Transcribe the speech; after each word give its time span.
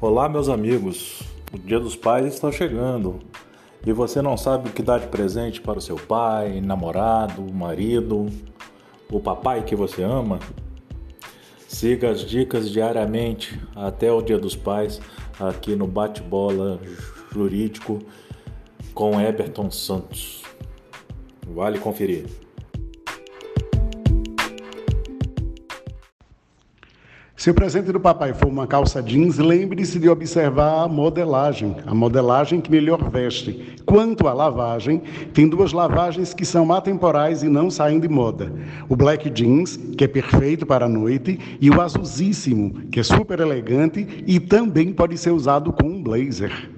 Olá, 0.00 0.28
meus 0.28 0.48
amigos. 0.48 1.22
O 1.52 1.58
Dia 1.58 1.78
dos 1.78 1.94
Pais 1.94 2.26
está 2.26 2.50
chegando 2.50 3.20
e 3.86 3.92
você 3.92 4.20
não 4.20 4.36
sabe 4.36 4.68
o 4.68 4.72
que 4.72 4.82
dar 4.82 4.98
de 4.98 5.06
presente 5.06 5.60
para 5.60 5.78
o 5.78 5.80
seu 5.80 5.94
pai, 5.94 6.60
namorado, 6.60 7.40
marido, 7.54 8.26
o 9.08 9.20
papai 9.20 9.62
que 9.62 9.76
você 9.76 10.02
ama? 10.02 10.40
Siga 11.68 12.10
as 12.10 12.22
dicas 12.22 12.68
diariamente 12.68 13.58
até 13.74 14.10
o 14.12 14.20
Dia 14.20 14.36
dos 14.36 14.56
Pais 14.56 15.00
aqui 15.38 15.76
no 15.76 15.86
Bate-Bola 15.86 16.80
Jurídico 17.32 18.00
com 18.92 19.20
Eberton 19.20 19.70
Santos. 19.70 20.42
Vale 21.46 21.78
conferir. 21.78 22.26
Se 27.36 27.50
o 27.50 27.54
presente 27.54 27.90
do 27.90 27.98
papai 27.98 28.32
for 28.32 28.46
uma 28.46 28.64
calça 28.64 29.02
jeans, 29.02 29.38
lembre-se 29.38 29.98
de 29.98 30.08
observar 30.08 30.84
a 30.84 30.88
modelagem, 30.88 31.76
a 31.84 31.92
modelagem 31.92 32.60
que 32.60 32.70
melhor 32.70 33.10
veste. 33.10 33.74
Quanto 33.84 34.28
à 34.28 34.32
lavagem, 34.32 35.02
tem 35.34 35.48
duas 35.48 35.72
lavagens 35.72 36.32
que 36.32 36.44
são 36.44 36.72
atemporais 36.72 37.42
e 37.42 37.48
não 37.48 37.70
saem 37.70 37.98
de 37.98 38.08
moda. 38.08 38.52
O 38.88 38.94
black 38.94 39.28
jeans, 39.30 39.76
que 39.98 40.04
é 40.04 40.08
perfeito 40.08 40.64
para 40.64 40.86
a 40.86 40.88
noite, 40.88 41.58
e 41.60 41.68
o 41.70 41.80
azulzíssimo, 41.80 42.86
que 42.90 43.00
é 43.00 43.02
super 43.02 43.40
elegante 43.40 44.24
e 44.26 44.38
também 44.38 44.92
pode 44.92 45.18
ser 45.18 45.30
usado 45.30 45.72
com 45.72 45.88
um 45.88 46.02
blazer. 46.02 46.73